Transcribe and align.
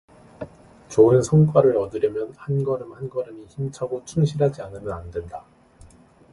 좋은 0.89 1.21
성과를 1.21 1.77
얻으려면 1.77 2.33
한 2.35 2.63
걸음 2.63 2.91
한 2.93 3.07
걸음이 3.07 3.45
힘차고 3.45 4.03
충실하지 4.05 4.63
않으면 4.63 4.93
안 4.93 5.11
된다. 5.11 5.45